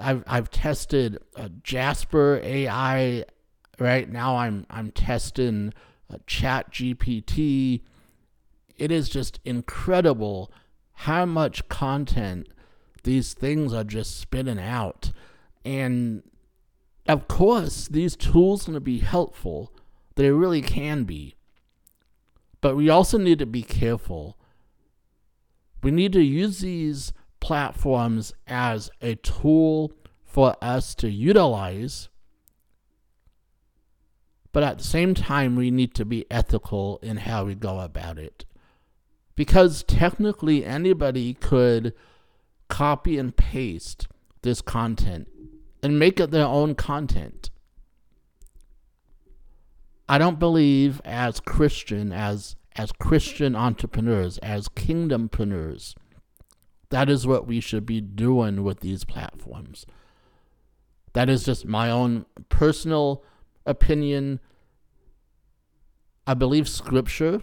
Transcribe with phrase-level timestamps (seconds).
[0.00, 3.24] I've I've tested uh, Jasper AI
[3.78, 4.36] right now.
[4.36, 5.72] I'm I'm testing
[6.12, 7.82] uh, Chat GPT.
[8.76, 10.50] It is just incredible
[10.92, 12.48] how much content
[13.04, 15.12] these things are just spitting out,
[15.64, 16.22] and
[17.06, 19.72] of course these tools going to be helpful.
[20.16, 21.34] They really can be,
[22.60, 24.38] but we also need to be careful.
[25.82, 27.12] We need to use these
[27.44, 29.92] platforms as a tool
[30.24, 32.08] for us to utilize.
[34.50, 38.18] But at the same time, we need to be ethical in how we go about
[38.18, 38.46] it.
[39.36, 41.92] Because technically, anybody could
[42.68, 44.08] copy and paste
[44.40, 45.28] this content
[45.82, 47.50] and make it their own content.
[50.08, 55.94] I don't believe as Christian, as as Christian entrepreneurs, as kingdompreneurs,
[56.94, 59.84] that is what we should be doing with these platforms.
[61.12, 63.24] That is just my own personal
[63.66, 64.38] opinion.
[66.24, 67.42] I believe scripture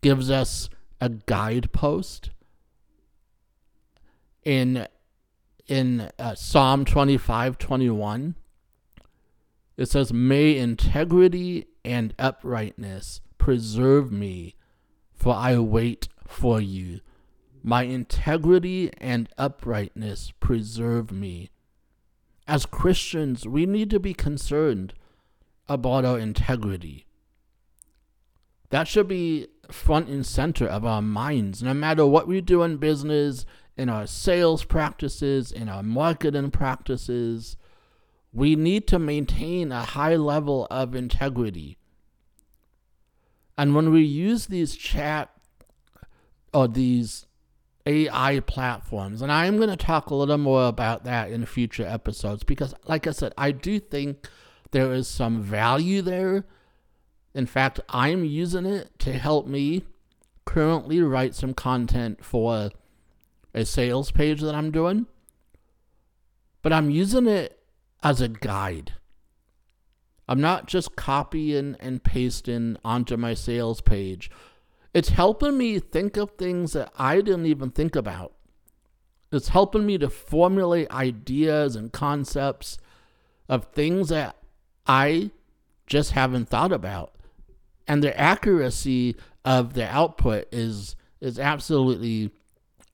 [0.00, 0.68] gives us
[1.00, 2.30] a guidepost
[4.42, 4.88] in
[5.68, 8.34] in uh, Psalm 25 21
[9.76, 14.56] it says may integrity and uprightness preserve me
[15.12, 17.00] for I wait for you
[17.66, 21.50] my integrity and uprightness preserve me.
[22.46, 24.94] As Christians, we need to be concerned
[25.68, 27.06] about our integrity.
[28.70, 32.76] That should be front and center of our minds, no matter what we do in
[32.76, 33.44] business,
[33.76, 37.56] in our sales practices, in our marketing practices.
[38.32, 41.78] We need to maintain a high level of integrity.
[43.58, 45.30] And when we use these chat
[46.54, 47.26] or these
[47.86, 49.22] AI platforms.
[49.22, 53.06] And I'm going to talk a little more about that in future episodes because, like
[53.06, 54.28] I said, I do think
[54.72, 56.44] there is some value there.
[57.34, 59.84] In fact, I'm using it to help me
[60.44, 62.70] currently write some content for
[63.54, 65.06] a sales page that I'm doing.
[66.62, 67.58] But I'm using it
[68.02, 68.94] as a guide.
[70.28, 74.30] I'm not just copying and pasting onto my sales page
[74.96, 78.32] it's helping me think of things that I didn't even think about.
[79.30, 82.78] It's helping me to formulate ideas and concepts
[83.46, 84.36] of things that
[84.86, 85.32] I
[85.86, 87.12] just haven't thought about.
[87.86, 92.30] and the accuracy of the output is is absolutely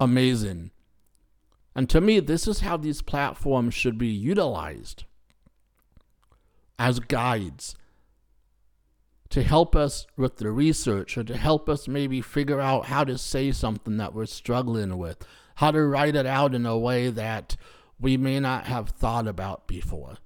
[0.00, 0.70] amazing.
[1.76, 5.04] And to me, this is how these platforms should be utilized
[6.78, 7.76] as guides
[9.30, 13.16] to help us with the research or to help us maybe figure out how to
[13.16, 15.24] say something that we're struggling with,
[15.56, 17.56] how to write it out in a way that
[17.98, 20.16] we may not have thought about before.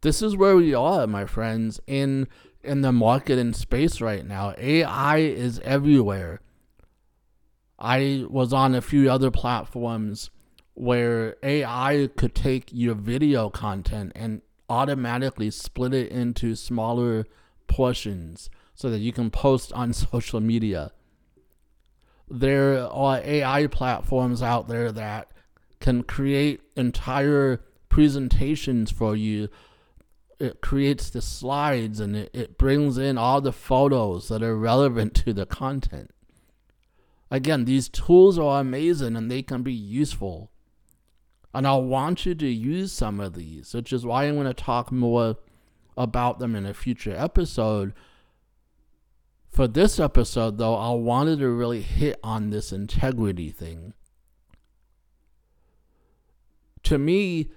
[0.00, 2.28] This is where we are, my friends, in
[2.62, 4.54] in the marketing space right now.
[4.56, 6.40] AI is everywhere.
[7.78, 10.30] I was on a few other platforms
[10.72, 14.40] where AI could take your video content and
[14.74, 17.26] automatically split it into smaller
[17.68, 20.90] portions so that you can post on social media.
[22.28, 25.30] There are AI platforms out there that
[25.80, 29.48] can create entire presentations for you.
[30.40, 35.14] It creates the slides and it, it brings in all the photos that are relevant
[35.16, 36.10] to the content.
[37.30, 40.50] Again, these tools are amazing and they can be useful.
[41.54, 44.54] And I want you to use some of these, which is why I'm going to
[44.54, 45.36] talk more
[45.96, 47.92] about them in a future episode.
[49.48, 53.94] For this episode, though, I wanted to really hit on this integrity thing.
[56.82, 57.50] To me,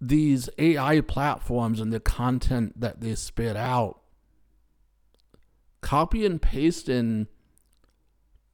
[0.00, 4.00] these AI platforms and the content that they spit out,
[5.82, 7.26] copy and pasting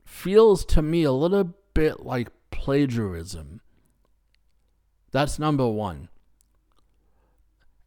[0.05, 3.61] feels to me a little bit like plagiarism.
[5.13, 6.09] That's number one.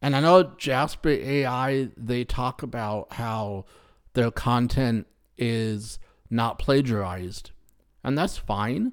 [0.02, 3.64] And I know Jasper AI, they talk about how
[4.12, 5.06] their content
[5.38, 5.98] is
[6.28, 7.52] not plagiarized.
[8.02, 8.92] And that's fine.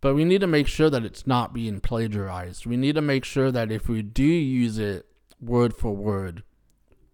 [0.00, 2.66] But we need to make sure that it's not being plagiarized.
[2.66, 5.06] We need to make sure that if we do use it
[5.40, 6.42] word for word,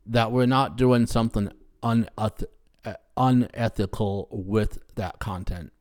[0.05, 1.51] that we're not doing something
[1.83, 2.45] uneth-
[3.17, 5.73] unethical with that content.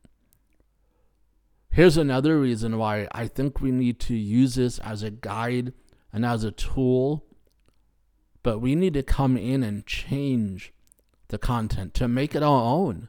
[1.72, 5.72] Here's another reason why I think we need to use this as a guide
[6.12, 7.24] and as a tool,
[8.42, 10.72] but we need to come in and change
[11.28, 13.08] the content to make it our own.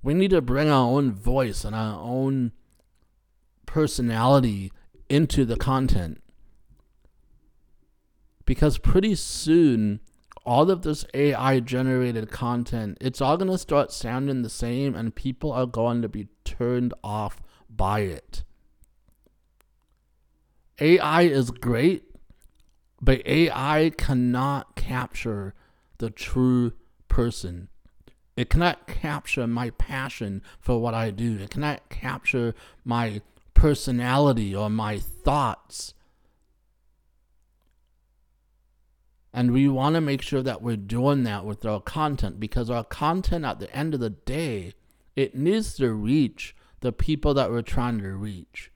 [0.00, 2.52] We need to bring our own voice and our own
[3.66, 4.72] personality
[5.08, 6.22] into the content.
[8.46, 10.00] Because pretty soon,
[10.46, 15.14] all of this AI generated content, it's all going to start sounding the same and
[15.14, 18.44] people are going to be turned off by it.
[20.80, 22.04] AI is great,
[23.00, 25.54] but AI cannot capture
[25.98, 26.72] the true
[27.08, 27.68] person.
[28.36, 31.38] It cannot capture my passion for what I do.
[31.38, 32.54] It cannot capture
[32.84, 33.20] my
[33.52, 35.94] personality or my thoughts
[39.32, 42.84] And we want to make sure that we're doing that with our content because our
[42.84, 44.74] content at the end of the day,
[45.16, 48.70] it needs to reach the people that we're trying to reach.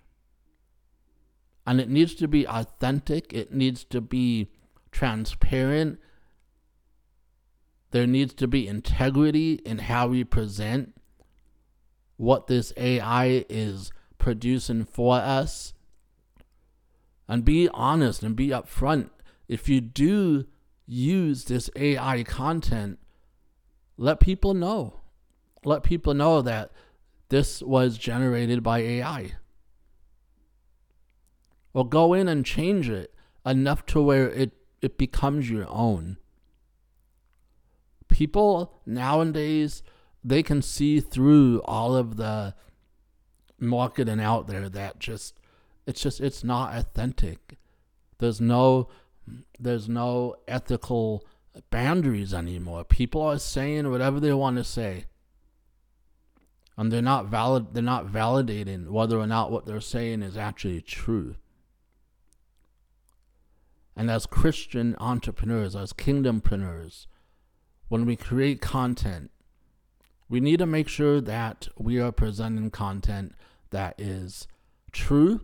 [1.67, 4.51] And it needs to be authentic, it needs to be
[4.93, 5.99] transparent.
[7.91, 10.95] There needs to be integrity in how we present
[12.17, 15.75] what this AI is producing for us.
[17.29, 19.11] And be honest and be upfront
[19.49, 20.47] if you do
[20.87, 22.99] use this AI content,
[23.97, 25.01] let people know.
[25.65, 26.71] Let people know that
[27.29, 29.33] this was generated by AI.
[31.73, 33.13] Well, go in and change it
[33.45, 36.19] enough to where it, it becomes your own.
[38.09, 39.83] People nowadays,
[40.23, 42.55] they can see through all of the
[43.59, 45.41] marketing out there that just,
[45.87, 47.57] it's just, it's not authentic.
[48.19, 48.89] There's no
[49.59, 51.25] there's no ethical
[51.71, 52.85] boundaries anymore.
[52.85, 55.05] People are saying whatever they want to say.
[56.77, 60.81] And they're not valid they're not validating whether or not what they're saying is actually
[60.81, 61.37] true.
[63.97, 67.07] And as Christian entrepreneurs, as kingdompreneurs,
[67.89, 69.31] when we create content,
[70.29, 73.35] we need to make sure that we are presenting content
[73.71, 74.49] that is
[74.91, 75.43] true,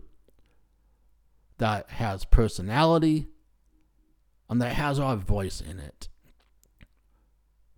[1.59, 3.27] that has personality,
[4.49, 6.09] and that has our voice in it.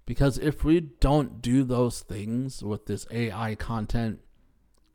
[0.05, 4.19] Because if we don't do those things with this AI content,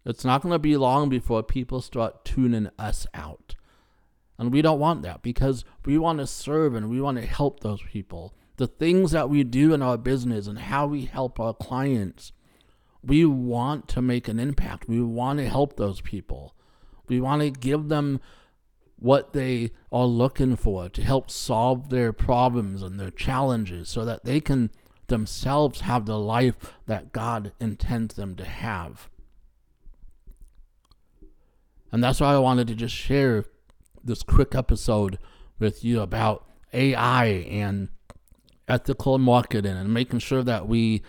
[0.05, 3.57] it's not going to be long before people start tuning us out.
[4.39, 7.61] And we don't want that because we want to serve and we want to help
[7.61, 8.35] those people.
[8.57, 12.33] The things that we do in our business and how we help our clients,
[13.03, 14.89] we want to make an impact.
[14.89, 16.55] We want to help those people.
[17.09, 18.21] We want to give them
[18.97, 24.25] what they are looking for to help solve their problems and their challenges so that
[24.25, 24.71] they can
[25.09, 29.09] themselves have the life that God intends them to have.
[31.91, 33.45] And that's why I wanted to just share
[34.05, 35.19] this quick episode
[35.59, 37.89] with you about AI and
[38.69, 41.03] ethical marketing and making sure that we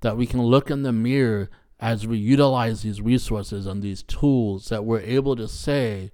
[0.00, 4.68] that we can look in the mirror as we utilize these resources and these tools
[4.68, 6.10] that we're able to say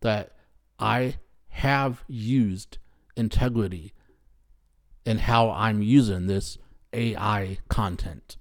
[0.00, 0.32] that
[0.78, 1.16] I
[1.48, 2.78] have used
[3.16, 3.92] integrity
[5.04, 6.58] in how I'm using this
[6.94, 8.36] AI content.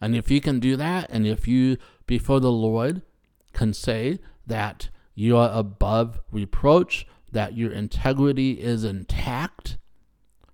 [0.00, 3.02] And if you can do that, and if you, before the Lord,
[3.52, 9.78] can say that you are above reproach, that your integrity is intact,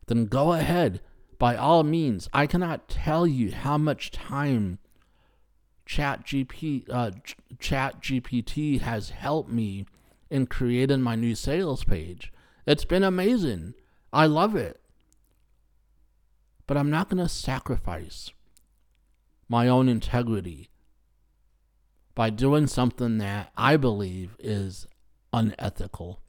[0.07, 1.01] then go ahead.
[1.39, 4.79] By all means, I cannot tell you how much time
[5.87, 7.13] Chat, GP, uh,
[7.59, 8.05] Chat
[8.83, 9.87] has helped me
[10.29, 12.31] in creating my new sales page.
[12.67, 13.73] It's been amazing.
[14.13, 14.79] I love it.
[16.69, 18.31] But I'm not going to sacrifice
[19.49, 20.69] my own integrity
[22.15, 24.87] by doing something that I believe is
[25.33, 26.21] unethical.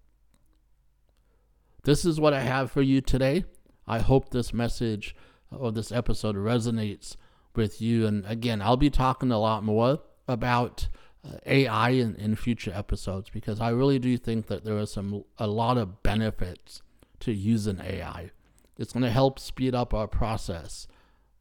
[1.83, 3.43] This is what I have for you today.
[3.85, 5.13] I hope this message
[5.51, 7.17] or this episode resonates
[7.53, 8.07] with you.
[8.07, 10.87] And again, I'll be talking a lot more about
[11.27, 15.25] uh, AI in, in future episodes because I really do think that there are some
[15.37, 16.81] a lot of benefits
[17.21, 18.31] to using AI.
[18.79, 20.87] It's going to help speed up our process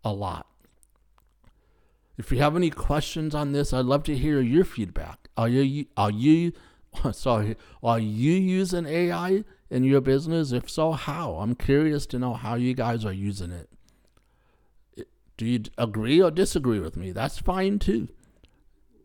[0.05, 0.47] a lot.
[2.19, 5.29] If you have any questions on this, I'd love to hear your feedback.
[5.37, 6.53] Are you are you
[7.13, 10.51] sorry, are you using AI in your business?
[10.51, 11.35] If so, how?
[11.35, 13.69] I'm curious to know how you guys are using it.
[15.37, 17.13] Do you agree or disagree with me?
[17.13, 18.09] That's fine too.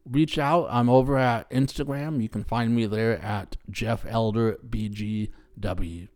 [0.10, 0.68] Reach out.
[0.72, 2.20] I'm over at Instagram.
[2.20, 6.08] You can find me there at Jeff Elder BGW.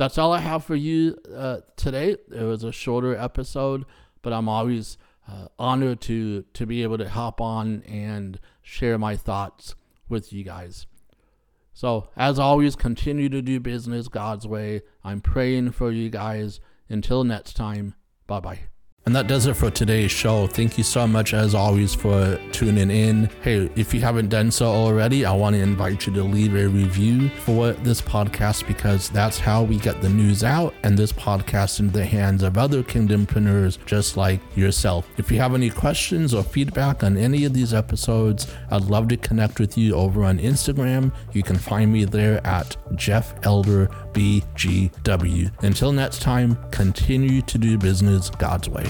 [0.00, 2.16] That's all I have for you uh, today.
[2.32, 3.84] It was a shorter episode,
[4.22, 4.96] but I'm always
[5.28, 9.74] uh, honored to to be able to hop on and share my thoughts
[10.08, 10.86] with you guys.
[11.74, 14.80] So, as always, continue to do business God's way.
[15.04, 16.60] I'm praying for you guys.
[16.88, 17.94] Until next time,
[18.26, 18.60] bye bye.
[19.06, 20.46] And that does it for today's show.
[20.46, 23.30] Thank you so much, as always, for tuning in.
[23.40, 26.68] Hey, if you haven't done so already, I want to invite you to leave a
[26.68, 31.80] review for this podcast because that's how we get the news out and this podcast
[31.80, 35.08] into the hands of other kingdompreneurs just like yourself.
[35.16, 39.16] If you have any questions or feedback on any of these episodes, I'd love to
[39.16, 41.10] connect with you over on Instagram.
[41.32, 45.62] You can find me there at Jeff Elder BGW.
[45.62, 48.86] Until next time, continue to do business God's way.